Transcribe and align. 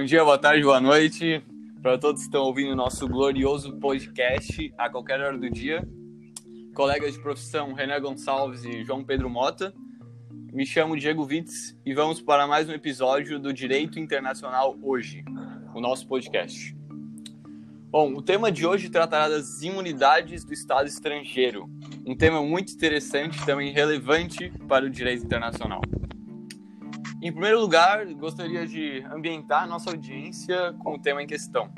Bom 0.00 0.06
dia, 0.06 0.24
boa 0.24 0.38
tarde, 0.38 0.62
boa 0.62 0.80
noite 0.80 1.44
para 1.82 1.98
todos 1.98 2.22
que 2.22 2.28
estão 2.28 2.44
ouvindo 2.44 2.72
o 2.72 2.74
nosso 2.74 3.06
glorioso 3.06 3.76
podcast 3.76 4.72
a 4.78 4.88
qualquer 4.88 5.20
hora 5.20 5.36
do 5.36 5.50
dia. 5.50 5.86
Colegas 6.74 7.12
de 7.12 7.20
profissão 7.20 7.74
René 7.74 8.00
Gonçalves 8.00 8.64
e 8.64 8.82
João 8.82 9.04
Pedro 9.04 9.28
Mota. 9.28 9.74
Me 10.54 10.64
chamo 10.64 10.96
Diego 10.96 11.22
Vitz 11.26 11.76
e 11.84 11.92
vamos 11.92 12.18
para 12.18 12.46
mais 12.46 12.66
um 12.66 12.72
episódio 12.72 13.38
do 13.38 13.52
Direito 13.52 13.98
Internacional 13.98 14.74
Hoje, 14.82 15.22
o 15.74 15.82
nosso 15.82 16.08
podcast. 16.08 16.74
Bom, 17.90 18.14
o 18.14 18.22
tema 18.22 18.50
de 18.50 18.66
hoje 18.66 18.88
tratará 18.88 19.28
das 19.28 19.60
imunidades 19.60 20.44
do 20.46 20.54
Estado 20.54 20.88
estrangeiro, 20.88 21.68
um 22.06 22.16
tema 22.16 22.42
muito 22.42 22.72
interessante 22.72 23.38
e 23.38 23.44
também 23.44 23.70
relevante 23.70 24.50
para 24.66 24.86
o 24.86 24.88
direito 24.88 25.26
internacional. 25.26 25.82
Em 27.22 27.30
primeiro 27.30 27.60
lugar, 27.60 28.06
gostaria 28.14 28.66
de 28.66 29.04
ambientar 29.12 29.68
nossa 29.68 29.90
audiência 29.90 30.74
com 30.78 30.94
o 30.94 30.98
tema 30.98 31.22
em 31.22 31.26
questão. 31.26 31.70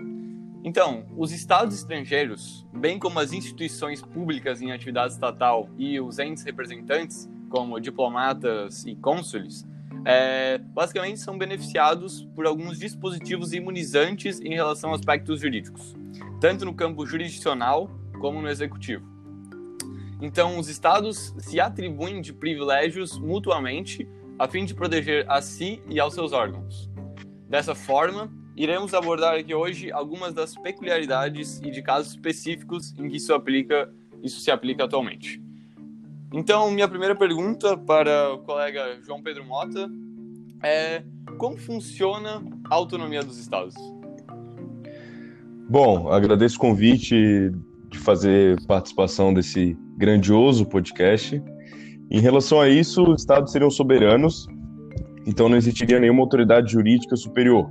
Então, 0.63 1.05
os 1.17 1.33
estados 1.33 1.75
estrangeiros, 1.75 2.65
bem 2.73 2.97
como 2.97 3.19
as 3.19 3.33
instituições 3.33 4.01
públicas 4.01 4.63
em 4.63 4.71
atividade 4.71 5.15
estatal 5.15 5.69
e 5.77 5.99
os 6.01 6.21
entes 6.21 6.45
representantes, 6.45 7.29
como 7.51 7.81
diplomatas 7.81 8.87
e 8.87 8.95
cônsules, 8.95 9.67
é, 10.05 10.59
basicamente 10.59 11.19
são 11.19 11.37
beneficiados 11.37 12.25
por 12.37 12.47
alguns 12.47 12.79
dispositivos 12.79 13.53
imunizantes 13.53 14.41
em 14.41 14.55
relação 14.55 14.93
a 14.93 14.95
aspectos 14.95 15.41
jurídicos, 15.41 15.97
tanto 16.41 16.65
no 16.65 16.73
campo 16.73 17.05
jurisdicional 17.05 17.91
como 18.21 18.41
no 18.41 18.49
executivo. 18.49 19.05
Então, 20.21 20.57
os 20.57 20.69
estados 20.69 21.35
se 21.39 21.59
atribuem 21.59 22.21
de 22.21 22.33
privilégios 22.33 23.19
mutuamente 23.19 24.09
a 24.43 24.49
fim 24.49 24.65
de 24.65 24.75
proteger 24.75 25.25
a 25.31 25.41
si 25.41 25.81
e 25.89 26.01
aos 26.01 26.15
seus 26.15 26.33
órgãos. 26.33 26.91
Dessa 27.49 27.77
forma, 27.77 28.29
iremos 28.57 28.93
abordar 28.93 29.39
aqui 29.39 29.55
hoje 29.55 29.93
algumas 29.93 30.35
das 30.35 30.57
peculiaridades 30.57 31.61
e 31.61 31.71
de 31.71 31.81
casos 31.81 32.15
específicos 32.15 32.93
em 32.99 33.09
que 33.09 33.19
isso, 33.19 33.33
aplica, 33.33 33.89
isso 34.21 34.41
se 34.41 34.51
aplica 34.51 34.83
atualmente. 34.83 35.41
Então, 36.35 36.73
minha 36.73 36.89
primeira 36.89 37.15
pergunta 37.15 37.77
para 37.77 38.35
o 38.35 38.39
colega 38.39 38.99
João 39.07 39.23
Pedro 39.23 39.45
Mota 39.45 39.89
é 40.61 41.05
como 41.39 41.57
funciona 41.57 42.43
a 42.69 42.75
autonomia 42.75 43.23
dos 43.23 43.39
estados? 43.39 43.77
Bom, 45.71 46.11
agradeço 46.11 46.57
o 46.57 46.61
convite 46.61 47.53
de 47.89 47.99
fazer 48.01 48.61
participação 48.67 49.33
desse 49.33 49.79
grandioso 49.97 50.67
podcast. 50.67 51.41
Em 52.11 52.21
relação 52.21 52.61
a 52.61 52.69
isso, 52.69 53.03
os 53.03 53.23
estados 53.23 53.53
seriam 53.53 53.71
soberanos, 53.71 54.47
então 55.27 55.49
não 55.49 55.57
existiria 55.57 55.99
nenhuma 55.99 56.23
autoridade 56.23 56.73
jurídica 56.73 57.17
superior. 57.17 57.71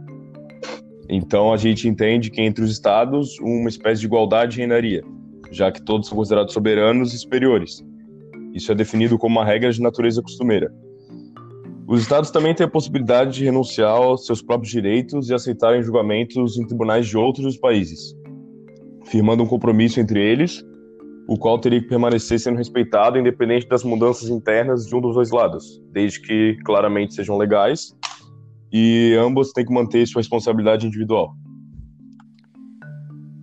Então 1.10 1.54
a 1.54 1.58
gente 1.58 1.88
entende 1.88 2.30
que 2.30 2.42
entre 2.42 2.64
os 2.64 2.72
estados 2.72 3.38
uma 3.40 3.70
espécie 3.70 4.02
de 4.02 4.08
igualdade 4.08 4.58
reinaria, 4.58 5.04
já 5.52 5.72
que 5.72 5.82
todos 5.82 6.08
são 6.08 6.18
considerados 6.18 6.54
soberanos 6.54 7.14
e 7.14 7.20
superiores. 7.20 7.84
Isso 8.54 8.72
é 8.72 8.76
definido 8.76 9.18
como 9.18 9.40
uma 9.40 9.46
regra 9.46 9.72
de 9.72 9.82
natureza 9.82 10.22
costumeira. 10.22 10.74
Os 11.88 12.02
estados 12.02 12.32
também 12.32 12.56
têm 12.56 12.66
a 12.66 12.70
possibilidade 12.70 13.34
de 13.34 13.44
renunciar 13.44 13.92
aos 13.92 14.26
seus 14.26 14.42
próprios 14.42 14.72
direitos 14.72 15.30
e 15.30 15.34
aceitarem 15.34 15.84
julgamentos 15.84 16.58
em 16.58 16.66
tribunais 16.66 17.06
de 17.06 17.18
outros 17.18 17.58
países, 17.58 18.16
firmando 19.06 19.44
um 19.44 19.48
compromisso 19.48 20.00
entre 20.00 20.22
eles 20.22 20.64
o 21.28 21.38
qual 21.38 21.60
teria 21.60 21.82
que 21.82 21.88
permanecer 21.88 22.40
sendo 22.40 22.58
respeitado 22.58 23.18
independente 23.18 23.68
das 23.68 23.84
mudanças 23.84 24.30
internas 24.30 24.86
de 24.86 24.96
um 24.96 25.02
dos 25.02 25.16
dois 25.16 25.32
lados, 25.32 25.82
desde 25.92 26.22
que 26.22 26.58
claramente 26.64 27.14
sejam 27.14 27.38
legais 27.38 27.96
e 28.72 29.16
ambos 29.20 29.52
têm 29.52 29.66
que 29.66 29.74
manter 29.74 30.08
sua 30.08 30.20
responsabilidade 30.20 30.88
individual. 30.88 31.36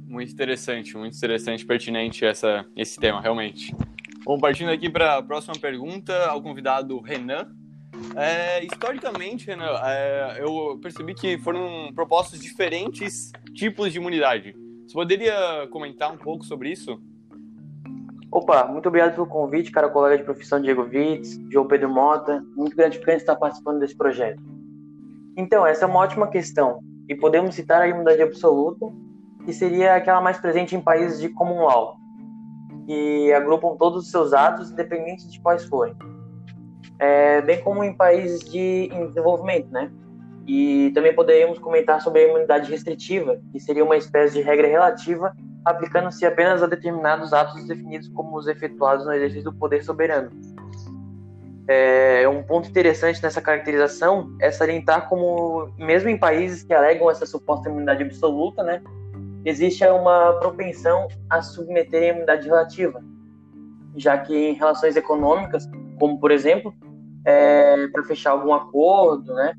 Muito 0.06 0.32
interessante, 0.32 0.96
muito 0.96 1.16
interessante, 1.16 1.64
pertinente 1.64 2.24
essa, 2.24 2.64
esse 2.76 2.98
tema, 2.98 3.20
realmente. 3.20 3.74
Bom, 4.24 4.38
partindo 4.38 4.70
aqui 4.70 4.90
para 4.90 5.18
a 5.18 5.22
próxima 5.22 5.54
pergunta, 5.60 6.26
ao 6.26 6.42
convidado 6.42 6.98
Renan. 7.00 7.46
É, 8.16 8.64
historicamente, 8.64 9.46
Renan, 9.46 9.70
é, 9.84 10.38
eu 10.40 10.78
percebi 10.82 11.14
que 11.14 11.38
foram 11.38 11.92
propostos 11.94 12.40
diferentes 12.40 13.30
tipos 13.54 13.92
de 13.92 13.98
imunidade. 13.98 14.54
Você 14.86 14.94
poderia 14.94 15.66
comentar 15.70 16.12
um 16.12 16.16
pouco 16.16 16.44
sobre 16.44 16.70
isso? 16.70 17.00
Opa, 18.30 18.66
muito 18.66 18.86
obrigado 18.88 19.14
pelo 19.14 19.26
convite, 19.26 19.70
cara, 19.70 19.88
colega 19.88 20.18
de 20.18 20.24
profissão 20.24 20.60
Diego 20.60 20.84
Vitz, 20.84 21.40
João 21.50 21.66
Pedro 21.66 21.88
Mota. 21.88 22.44
Muito 22.54 22.76
gratificante 22.76 23.18
estar 23.18 23.36
participando 23.36 23.78
desse 23.78 23.96
projeto. 23.96 24.42
Então, 25.36 25.66
essa 25.66 25.84
é 25.84 25.88
uma 25.88 26.00
ótima 26.00 26.28
questão. 26.28 26.80
E 27.08 27.14
podemos 27.14 27.54
citar 27.54 27.80
a 27.80 27.88
imunidade 27.88 28.20
absoluta, 28.20 28.86
que 29.46 29.52
seria 29.52 29.94
aquela 29.94 30.20
mais 30.20 30.36
presente 30.38 30.76
em 30.76 30.80
países 30.80 31.18
de 31.20 31.30
common 31.30 31.64
law, 31.64 31.96
que 32.86 33.32
agrupam 33.32 33.76
todos 33.76 34.04
os 34.04 34.10
seus 34.10 34.34
atos, 34.34 34.70
independente 34.70 35.26
de 35.30 35.40
quais 35.40 35.64
forem. 35.64 35.96
É, 36.98 37.40
bem 37.40 37.62
como 37.62 37.82
em 37.82 37.96
países 37.96 38.40
de 38.40 38.88
desenvolvimento, 38.88 39.70
né? 39.70 39.90
E 40.46 40.90
também 40.94 41.14
poderíamos 41.14 41.58
comentar 41.58 42.02
sobre 42.02 42.24
a 42.24 42.28
imunidade 42.28 42.70
restritiva, 42.70 43.40
que 43.52 43.60
seria 43.60 43.84
uma 43.84 43.96
espécie 43.96 44.34
de 44.34 44.42
regra 44.42 44.66
relativa 44.66 45.34
aplicando-se 45.70 46.24
apenas 46.24 46.62
a 46.62 46.66
determinados 46.66 47.32
atos 47.32 47.64
definidos 47.66 48.08
como 48.08 48.36
os 48.36 48.46
efetuados 48.46 49.06
no 49.06 49.12
exercício 49.12 49.50
do 49.50 49.52
poder 49.52 49.82
soberano. 49.82 50.30
É, 51.66 52.26
um 52.28 52.42
ponto 52.42 52.68
interessante 52.68 53.22
nessa 53.22 53.42
caracterização 53.42 54.34
é 54.40 54.50
salientar 54.50 55.06
como, 55.08 55.70
mesmo 55.76 56.08
em 56.08 56.16
países 56.16 56.62
que 56.62 56.72
alegam 56.72 57.10
essa 57.10 57.26
suposta 57.26 57.68
imunidade 57.68 58.02
absoluta, 58.02 58.62
né, 58.62 58.82
existe 59.44 59.84
uma 59.86 60.32
propensão 60.40 61.08
a 61.28 61.42
submeter 61.42 62.04
a 62.04 62.06
imunidade 62.06 62.48
relativa, 62.48 63.04
já 63.96 64.16
que 64.16 64.34
em 64.34 64.54
relações 64.54 64.96
econômicas, 64.96 65.68
como 65.98 66.18
por 66.18 66.30
exemplo, 66.30 66.72
é, 67.24 67.86
para 67.88 68.02
fechar 68.04 68.30
algum 68.30 68.54
acordo, 68.54 69.34
né, 69.34 69.54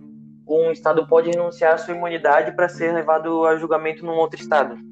um 0.47 0.71
Estado 0.71 1.05
pode 1.05 1.29
renunciar 1.29 1.75
à 1.75 1.77
sua 1.77 1.93
imunidade 1.93 2.53
para 2.53 2.67
ser 2.67 2.91
levado 2.91 3.45
a 3.45 3.55
julgamento 3.55 4.03
num 4.03 4.13
outro 4.13 4.39
Estado. 4.39 4.88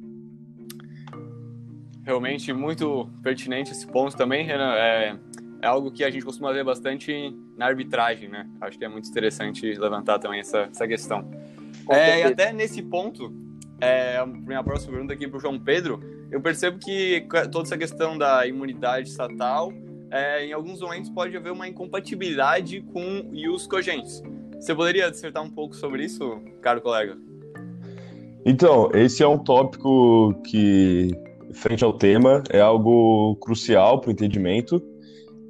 Realmente 2.07 2.53
muito 2.53 3.09
pertinente 3.21 3.73
esse 3.73 3.85
ponto 3.85 4.15
também, 4.15 4.45
Renan. 4.45 4.73
É, 4.75 5.17
é 5.61 5.67
algo 5.67 5.91
que 5.91 6.05
a 6.05 6.09
gente 6.09 6.23
costuma 6.23 6.53
ver 6.53 6.63
bastante 6.63 7.35
na 7.57 7.65
arbitragem, 7.65 8.29
né? 8.29 8.49
Acho 8.61 8.79
que 8.79 8.85
é 8.85 8.87
muito 8.87 9.09
interessante 9.09 9.73
levantar 9.73 10.17
também 10.17 10.39
essa, 10.39 10.69
essa 10.71 10.87
questão. 10.87 11.29
É, 11.89 12.21
e 12.21 12.23
até 12.23 12.53
nesse 12.53 12.81
ponto, 12.81 13.35
é, 13.81 14.15
a 14.15 14.25
minha 14.25 14.63
próxima 14.63 14.93
pergunta 14.93 15.13
aqui 15.13 15.27
para 15.27 15.35
o 15.35 15.41
João 15.41 15.59
Pedro, 15.59 15.99
eu 16.31 16.39
percebo 16.39 16.79
que 16.79 17.27
toda 17.51 17.67
essa 17.67 17.77
questão 17.77 18.17
da 18.17 18.47
imunidade 18.47 19.09
estatal, 19.09 19.73
é, 20.09 20.45
em 20.45 20.53
alguns 20.53 20.79
momentos 20.79 21.09
pode 21.09 21.35
haver 21.35 21.51
uma 21.51 21.67
incompatibilidade 21.67 22.79
com 22.93 23.29
os 23.53 23.67
cogentes. 23.67 24.23
Você 24.57 24.73
poderia 24.73 25.11
dissertar 25.11 25.43
um 25.43 25.49
pouco 25.49 25.75
sobre 25.75 26.05
isso, 26.05 26.41
caro 26.61 26.79
colega? 26.79 27.17
Então, 28.45 28.89
esse 28.93 29.21
é 29.21 29.27
um 29.27 29.37
tópico 29.37 30.41
que 30.45 31.11
frente 31.53 31.83
ao 31.83 31.93
tema 31.93 32.43
é 32.49 32.59
algo 32.59 33.35
crucial 33.37 33.99
para 33.99 34.09
o 34.09 34.11
entendimento. 34.11 34.81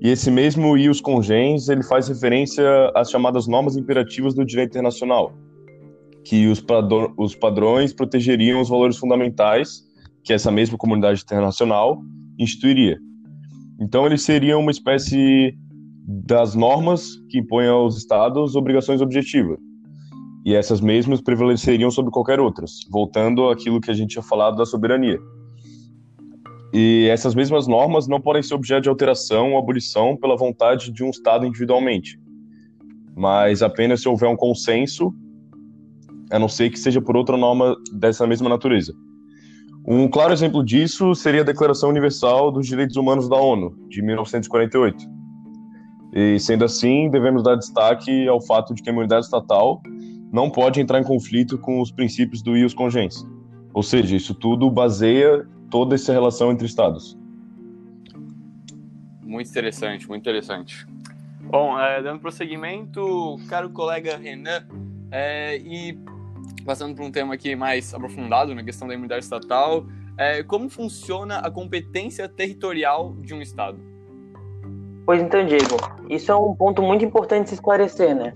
E 0.01 0.09
esse 0.09 0.29
mesmo 0.29 0.77
ius 0.77 1.01
congens, 1.01 1.69
ele 1.69 1.83
faz 1.83 2.07
referência 2.07 2.91
às 2.95 3.09
chamadas 3.09 3.47
normas 3.47 3.75
imperativas 3.75 4.33
do 4.33 4.45
direito 4.45 4.71
internacional, 4.71 5.33
que 6.23 6.47
os, 6.47 6.63
os 7.17 7.35
padrões 7.35 7.93
protegeriam 7.93 8.61
os 8.61 8.69
valores 8.69 8.97
fundamentais 8.97 9.87
que 10.23 10.33
essa 10.33 10.51
mesma 10.51 10.77
comunidade 10.77 11.21
internacional 11.23 12.01
instituiria. 12.37 12.99
Então, 13.79 14.05
eles 14.05 14.21
seriam 14.23 14.59
uma 14.59 14.71
espécie 14.71 15.55
das 16.05 16.53
normas 16.53 17.15
que 17.29 17.39
impõem 17.39 17.67
aos 17.67 17.97
estados 17.97 18.55
obrigações 18.55 19.01
objetivas. 19.01 19.57
E 20.45 20.53
essas 20.53 20.79
mesmas 20.79 21.21
prevaleceriam 21.21 21.91
sobre 21.91 22.11
qualquer 22.11 22.39
outras, 22.39 22.79
voltando 22.89 23.49
àquilo 23.49 23.81
que 23.81 23.91
a 23.91 23.93
gente 23.93 24.11
tinha 24.11 24.23
falado 24.23 24.57
da 24.57 24.65
soberania. 24.65 25.19
E 26.79 27.07
essas 27.09 27.33
mesmas 27.33 27.65
normas 27.65 28.07
não 28.07 28.21
podem 28.21 28.43
ser 28.43 28.53
objeto 28.53 28.83
de 28.83 28.89
alteração 28.89 29.53
ou 29.53 29.57
abolição 29.57 30.15
pela 30.15 30.37
vontade 30.37 30.91
de 30.91 31.03
um 31.03 31.09
Estado 31.09 31.43
individualmente, 31.43 32.19
mas 33.15 33.63
apenas 33.63 33.99
se 33.99 34.07
houver 34.07 34.29
um 34.29 34.35
consenso, 34.35 35.11
a 36.31 36.37
não 36.37 36.47
ser 36.47 36.69
que 36.69 36.77
seja 36.77 37.01
por 37.01 37.17
outra 37.17 37.35
norma 37.35 37.75
dessa 37.93 38.27
mesma 38.27 38.47
natureza. 38.47 38.93
Um 39.87 40.07
claro 40.07 40.31
exemplo 40.31 40.63
disso 40.63 41.15
seria 41.15 41.41
a 41.41 41.43
Declaração 41.43 41.89
Universal 41.89 42.51
dos 42.51 42.67
Direitos 42.67 42.95
Humanos 42.95 43.27
da 43.27 43.37
ONU, 43.37 43.75
de 43.89 44.03
1948. 44.03 45.03
E, 46.13 46.39
sendo 46.39 46.63
assim, 46.63 47.09
devemos 47.09 47.41
dar 47.41 47.55
destaque 47.55 48.27
ao 48.27 48.39
fato 48.39 48.75
de 48.75 48.83
que 48.83 48.89
a 48.91 48.93
imunidade 48.93 49.25
estatal 49.25 49.81
não 50.31 50.47
pode 50.47 50.79
entrar 50.79 50.99
em 50.99 51.03
conflito 51.03 51.57
com 51.57 51.81
os 51.81 51.91
princípios 51.91 52.43
do 52.43 52.55
ius 52.55 52.75
congens. 52.75 53.25
Ou 53.73 53.81
seja, 53.81 54.15
isso 54.15 54.35
tudo 54.35 54.69
baseia 54.69 55.43
toda 55.69 55.95
essa 55.95 56.11
relação 56.11 56.51
entre 56.51 56.65
estados. 56.65 57.17
Muito 59.21 59.49
interessante, 59.49 60.07
muito 60.07 60.21
interessante. 60.21 60.85
Bom, 61.41 61.79
é, 61.79 62.01
dando 62.01 62.19
prosseguimento, 62.19 63.37
caro 63.49 63.69
colega 63.69 64.17
Renan, 64.17 64.65
é, 65.11 65.57
e 65.57 65.97
passando 66.65 66.95
para 66.95 67.05
um 67.05 67.11
tema 67.11 67.33
aqui 67.33 67.55
mais 67.55 67.93
aprofundado 67.93 68.53
na 68.53 68.63
questão 68.63 68.87
da 68.87 68.93
imunidade 68.93 69.23
estatal, 69.23 69.85
é, 70.17 70.43
como 70.43 70.69
funciona 70.69 71.39
a 71.39 71.51
competência 71.51 72.27
territorial 72.27 73.13
de 73.21 73.33
um 73.33 73.41
Estado? 73.41 73.79
Pois 75.05 75.21
então, 75.21 75.45
Diego, 75.45 75.77
isso 76.09 76.31
é 76.31 76.35
um 76.35 76.53
ponto 76.53 76.81
muito 76.81 77.05
importante 77.05 77.49
se 77.49 77.55
esclarecer, 77.55 78.13
né? 78.13 78.33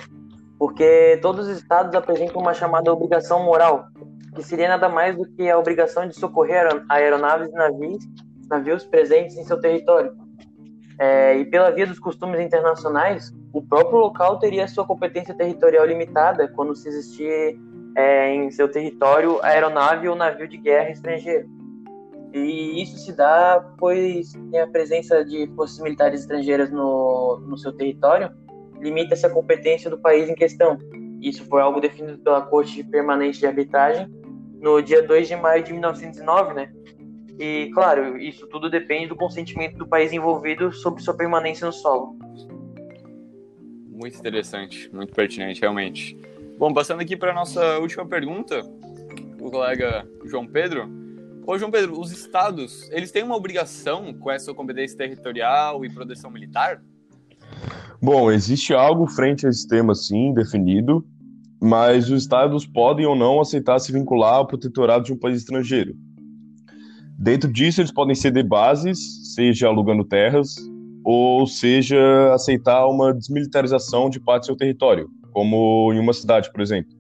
Porque 0.58 1.20
todos 1.22 1.48
os 1.48 1.58
estados 1.58 1.94
apresentam 1.96 2.42
uma 2.42 2.54
chamada 2.54 2.94
obrigação 2.94 3.44
moral, 3.44 3.88
que 4.36 4.44
seria 4.44 4.70
nada 4.70 4.88
mais 4.88 5.16
do 5.16 5.26
que 5.26 5.50
a 5.50 5.58
obrigação 5.58 6.08
de 6.08 6.16
socorrer 6.16 6.68
aeronaves 6.90 7.50
e 7.50 7.54
navios, 7.54 8.06
navios 8.50 8.86
presentes 8.86 9.38
em 9.38 9.44
seu 9.44 9.60
território. 9.60 10.16
É, 11.00 11.38
e 11.38 11.46
pela 11.46 11.72
via 11.72 11.88
dos 11.88 12.00
costumes 12.00 12.40
internacionais, 12.40 13.34
o 13.54 13.62
próprio 13.62 14.00
local 14.00 14.40
teria 14.40 14.68
sua 14.68 14.86
competência 14.86 15.34
territorial 15.34 15.86
limitada 15.86 16.48
quando 16.50 16.76
se 16.76 16.88
existir 16.88 17.60
é, 17.96 18.34
em 18.34 18.52
seu 18.52 18.70
território 18.70 19.44
aeronave 19.44 20.08
ou 20.08 20.16
navio 20.16 20.48
de 20.48 20.58
guerra 20.58 20.92
estrangeiro. 20.92 21.50
E 22.34 22.82
isso 22.82 22.98
se 22.98 23.12
dá 23.12 23.74
pois 23.78 24.34
a 24.62 24.68
presença 24.68 25.26
de 25.26 25.48
forças 25.56 25.80
militares 25.80 26.22
estrangeiras 26.22 26.72
no, 26.72 27.42
no 27.46 27.58
seu 27.58 27.74
território 27.74 28.32
limita 28.80 29.14
essa 29.14 29.30
competência 29.30 29.90
do 29.90 29.98
país 29.98 30.30
em 30.30 30.36
questão. 30.36 30.78
Isso 31.22 31.46
foi 31.46 31.62
algo 31.62 31.82
definido 31.82 32.18
pela 32.20 32.42
Corte 32.42 32.84
Permanente 32.84 33.40
de 33.40 33.48
Arbitragem 33.48 34.21
no 34.62 34.82
dia 34.82 35.02
2 35.02 35.28
de 35.28 35.36
maio 35.36 35.64
de 35.64 35.74
1909, 35.74 36.54
né? 36.54 36.72
E, 37.40 37.72
claro, 37.74 38.18
isso 38.20 38.46
tudo 38.48 38.70
depende 38.70 39.08
do 39.08 39.16
consentimento 39.16 39.76
do 39.76 39.88
país 39.88 40.14
envolvido 40.14 40.72
sobre 40.72 41.02
sua 41.02 41.16
permanência 41.16 41.66
no 41.66 41.74
solo. 41.74 42.16
Muito 43.90 44.18
interessante, 44.18 44.90
muito 44.94 45.14
pertinente, 45.14 45.60
realmente. 45.60 46.16
Bom, 46.58 46.72
passando 46.72 47.02
aqui 47.02 47.18
para 47.18 47.32
a 47.32 47.34
nossa 47.34 47.80
última 47.80 48.06
pergunta, 48.06 48.62
o 49.40 49.50
colega 49.50 50.08
João 50.26 50.46
Pedro. 50.46 50.88
Ô, 51.48 51.58
João 51.58 51.72
Pedro, 51.72 52.00
os 52.00 52.12
estados, 52.12 52.88
eles 52.92 53.12
têm 53.12 53.24
uma 53.24 53.36
obrigação 53.36 54.14
com 54.14 54.30
essa 54.30 54.54
competência 54.54 54.96
territorial 54.96 55.84
e 55.84 55.92
proteção 55.92 56.30
militar? 56.30 56.84
Bom, 58.00 58.32
existe 58.32 58.74
algo 58.74 59.08
frente 59.08 59.48
a 59.48 59.50
esse 59.50 59.68
tema, 59.68 59.96
sim, 59.96 60.34
definido, 60.34 61.04
mas 61.62 62.10
os 62.10 62.24
estados 62.24 62.66
podem 62.66 63.06
ou 63.06 63.16
não 63.16 63.40
aceitar 63.40 63.78
se 63.78 63.92
vincular 63.92 64.36
ao 64.36 64.48
protetorado 64.48 65.06
de 65.06 65.14
um 65.14 65.18
país 65.18 65.38
estrangeiro. 65.38 65.94
Dentro 67.20 67.52
disso, 67.52 67.82
eles 67.82 67.92
podem 67.92 68.16
ceder 68.16 68.48
bases, 68.48 69.36
seja 69.36 69.68
alugando 69.68 70.04
terras, 70.04 70.56
ou 71.04 71.46
seja, 71.46 72.34
aceitar 72.34 72.88
uma 72.88 73.14
desmilitarização 73.14 74.10
de 74.10 74.20
parte 74.20 74.44
do 74.44 74.46
seu 74.48 74.56
território, 74.56 75.08
como 75.32 75.94
em 75.94 76.00
uma 76.00 76.14
cidade, 76.14 76.52
por 76.52 76.62
exemplo, 76.62 76.92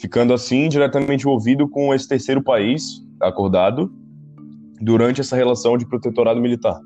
ficando 0.00 0.34
assim 0.34 0.68
diretamente 0.68 1.22
envolvido 1.22 1.68
com 1.68 1.94
esse 1.94 2.08
terceiro 2.08 2.42
país 2.42 3.00
acordado 3.20 3.92
durante 4.80 5.20
essa 5.20 5.36
relação 5.36 5.78
de 5.78 5.86
protetorado 5.86 6.40
militar. 6.40 6.80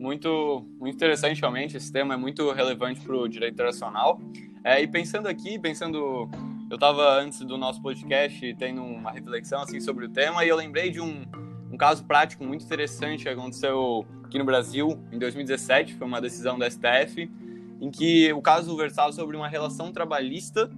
Muito, 0.00 0.64
muito 0.78 0.94
interessante, 0.94 1.42
realmente, 1.42 1.76
esse 1.76 1.92
tema 1.92 2.14
é 2.14 2.16
muito 2.16 2.50
relevante 2.52 3.02
para 3.02 3.14
o 3.14 3.28
direito 3.28 3.52
internacional. 3.52 4.18
É, 4.64 4.80
e 4.80 4.88
pensando 4.88 5.28
aqui, 5.28 5.58
pensando, 5.58 6.26
eu 6.70 6.76
estava 6.76 7.20
antes 7.20 7.40
do 7.40 7.58
nosso 7.58 7.82
podcast 7.82 8.54
tendo 8.54 8.82
uma 8.82 9.12
reflexão 9.12 9.60
assim 9.60 9.78
sobre 9.78 10.06
o 10.06 10.08
tema 10.08 10.42
e 10.42 10.48
eu 10.48 10.56
lembrei 10.56 10.90
de 10.90 11.02
um, 11.02 11.26
um 11.70 11.76
caso 11.76 12.02
prático 12.06 12.42
muito 12.42 12.64
interessante 12.64 13.24
que 13.24 13.28
aconteceu 13.28 14.06
aqui 14.24 14.38
no 14.38 14.44
Brasil 14.46 14.98
em 15.12 15.18
2017, 15.18 15.92
foi 15.96 16.06
uma 16.06 16.18
decisão 16.18 16.58
da 16.58 16.70
STF, 16.70 17.30
em 17.78 17.90
que 17.90 18.32
o 18.32 18.40
caso 18.40 18.74
versava 18.78 19.12
sobre 19.12 19.36
uma 19.36 19.48
relação 19.48 19.92
trabalhista 19.92 20.70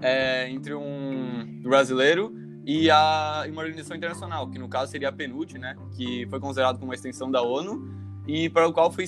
é, 0.00 0.48
entre 0.48 0.74
um 0.74 1.60
brasileiro 1.64 2.32
e, 2.64 2.88
a, 2.88 3.44
uma 3.48 3.62
organização 3.62 3.96
internacional, 3.96 4.48
que 4.48 4.60
no 4.60 4.68
caso 4.68 4.92
seria 4.92 5.08
a 5.08 5.12
PNUD, 5.12 5.58
né, 5.58 5.74
que 5.96 6.24
foi 6.30 6.38
considerado 6.38 6.76
como 6.76 6.86
uma 6.86 6.94
extensão 6.94 7.28
da 7.28 7.42
ONU, 7.42 8.00
e 8.26 8.48
para 8.48 8.68
o 8.68 8.72
qual 8.72 8.90
foi 8.90 9.04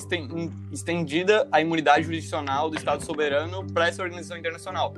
estendida 0.73 1.47
a 1.53 1.61
imunidade 1.61 2.05
jurisdicional 2.05 2.69
do 2.69 2.77
Estado 2.77 3.05
soberano 3.05 3.67
para 3.73 3.89
essa 3.89 4.03
organização 4.03 4.37
internacional. 4.37 4.95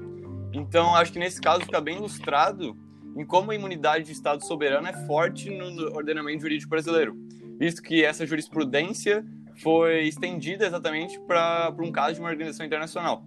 Então, 0.53 0.95
acho 0.95 1.13
que 1.13 1.19
nesse 1.19 1.41
caso 1.41 1.65
fica 1.65 1.81
bem 1.81 1.97
ilustrado 1.97 2.77
em 3.17 3.25
como 3.25 3.51
a 3.51 3.55
imunidade 3.55 4.05
de 4.05 4.13
Estado 4.13 4.45
soberano 4.45 4.87
é 4.87 4.93
forte 5.07 5.51
no 5.51 5.95
ordenamento 5.95 6.43
jurídico 6.43 6.71
brasileiro, 6.71 7.17
visto 7.59 7.83
que 7.83 8.05
essa 8.05 8.27
jurisprudência 8.27 9.25
foi 9.63 10.07
estendida 10.07 10.67
exatamente 10.67 11.19
para 11.21 11.75
um 11.79 11.91
caso 11.91 12.15
de 12.15 12.21
uma 12.21 12.29
organização 12.29 12.65
internacional. 12.65 13.25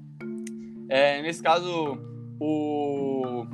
É, 0.87 1.21
nesse 1.21 1.41
caso, 1.41 1.97
o, 2.39 3.45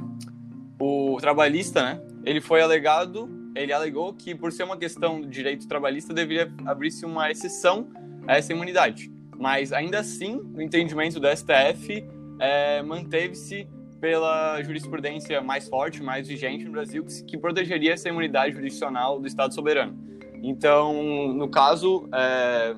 o 0.79 1.17
trabalhista, 1.19 1.83
né, 1.83 2.01
ele 2.23 2.41
foi 2.41 2.61
alegado, 2.61 3.29
ele 3.55 3.71
alegou 3.71 4.13
que 4.13 4.35
por 4.35 4.51
ser 4.51 4.63
uma 4.63 4.77
questão 4.77 5.21
de 5.21 5.27
direito 5.27 5.67
trabalhista 5.67 6.13
deveria 6.13 6.51
abrir-se 6.65 7.05
uma 7.05 7.31
exceção 7.31 7.87
a 8.27 8.37
essa 8.37 8.51
imunidade. 8.51 9.09
Mas 9.37 9.71
ainda 9.71 9.99
assim, 9.99 10.35
o 10.53 10.61
entendimento 10.61 11.19
do 11.19 11.27
STF 11.27 12.05
é, 12.39 12.81
manteve-se 12.81 13.67
pela 13.99 14.61
jurisprudência 14.61 15.41
mais 15.41 15.67
forte, 15.67 16.03
mais 16.03 16.27
vigente 16.27 16.65
no 16.65 16.71
Brasil, 16.71 17.03
que, 17.05 17.23
que, 17.23 17.37
protegeria 17.37 17.93
essa 17.93 18.09
imunidade 18.09 18.53
jurisdicional 18.53 19.19
do 19.19 19.27
Estado 19.27 19.53
soberano. 19.53 19.97
Então, 20.43 21.33
no 21.33 21.49
caso, 21.49 22.07
é, 22.13 22.75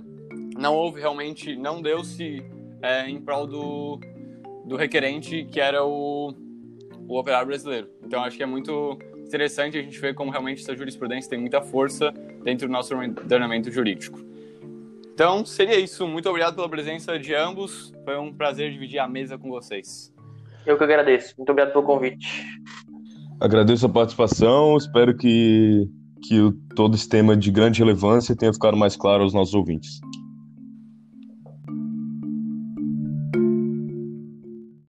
não 0.57 0.75
houve 0.75 1.01
realmente, 1.01 1.55
não 1.55 1.81
deu-se 1.81 2.43
é, 2.81 3.09
em 3.09 3.19
prol 3.19 3.47
do, 3.47 3.99
do 4.65 4.75
requerente, 4.75 5.45
que 5.51 5.59
era 5.59 5.83
o, 5.83 6.33
o 7.07 7.19
operário 7.19 7.47
brasileiro. 7.47 7.89
Então, 8.03 8.23
acho 8.23 8.37
que 8.37 8.43
é 8.43 8.45
muito 8.45 8.97
interessante 9.27 9.77
a 9.77 9.81
gente 9.81 9.99
ver 9.99 10.13
como 10.15 10.31
realmente 10.31 10.61
essa 10.61 10.75
jurisprudência 10.75 11.29
tem 11.29 11.39
muita 11.39 11.61
força 11.61 12.13
dentro 12.43 12.67
do 12.67 12.71
nosso 12.71 12.95
ordenamento 12.95 13.69
jurídico. 13.71 14.19
Então, 15.13 15.45
seria 15.45 15.79
isso. 15.79 16.07
Muito 16.07 16.29
obrigado 16.29 16.55
pela 16.55 16.69
presença 16.69 17.17
de 17.17 17.33
ambos. 17.33 17.91
Foi 18.05 18.17
um 18.17 18.31
prazer 18.31 18.71
dividir 18.71 18.99
a 18.99 19.07
mesa 19.07 19.37
com 19.37 19.49
vocês. 19.49 20.13
Eu 20.65 20.77
que 20.77 20.83
agradeço. 20.83 21.33
Muito 21.37 21.49
obrigado 21.49 21.73
pelo 21.73 21.83
convite. 21.83 22.45
Agradeço 23.39 23.85
a 23.85 23.89
participação. 23.89 24.77
Espero 24.77 25.15
que, 25.15 25.89
que 26.21 26.51
todo 26.75 26.95
esse 26.95 27.09
tema 27.09 27.35
de 27.35 27.51
grande 27.51 27.79
relevância 27.79 28.35
tenha 28.35 28.53
ficado 28.53 28.77
mais 28.77 28.95
claro 28.95 29.23
aos 29.23 29.33
nossos 29.33 29.53
ouvintes. 29.53 29.99